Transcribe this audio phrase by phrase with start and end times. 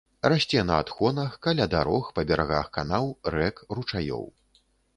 [0.31, 3.05] Расце на адхонах, каля дарог, па берагах канаў,
[3.39, 4.29] рэк, ручаёў.